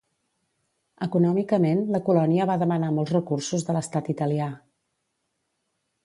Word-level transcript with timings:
Econòmicament 1.07 1.83
la 1.95 2.01
colònia 2.07 2.47
va 2.51 2.55
demanar 2.63 2.89
molts 2.95 3.13
recursos 3.17 3.67
de 3.67 3.75
l'estat 3.77 4.09
italià. 4.15 4.47